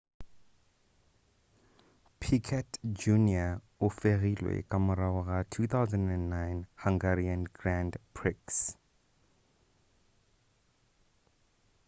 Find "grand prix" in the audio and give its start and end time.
7.57-8.45